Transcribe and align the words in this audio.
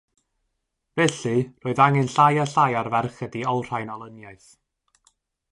Felly 0.99 1.33
roedd 1.67 1.83
angen 1.85 2.09
llai 2.13 2.41
a 2.45 2.47
llai 2.55 2.71
ar 2.81 2.91
ferched 2.95 3.39
i 3.43 3.47
olrhain 3.53 3.93
olyniaeth. 3.99 4.51